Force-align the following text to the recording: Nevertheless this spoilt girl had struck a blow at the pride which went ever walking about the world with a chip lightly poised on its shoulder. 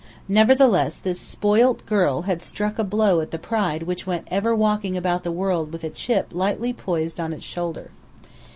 Nevertheless 0.27 0.97
this 0.97 1.19
spoilt 1.19 1.85
girl 1.85 2.23
had 2.23 2.41
struck 2.41 2.79
a 2.79 2.83
blow 2.83 3.19
at 3.21 3.29
the 3.29 3.37
pride 3.37 3.83
which 3.83 4.07
went 4.07 4.27
ever 4.31 4.55
walking 4.55 4.97
about 4.97 5.21
the 5.23 5.31
world 5.31 5.71
with 5.71 5.83
a 5.83 5.91
chip 5.91 6.29
lightly 6.31 6.73
poised 6.73 7.19
on 7.19 7.33
its 7.33 7.45
shoulder. 7.45 7.91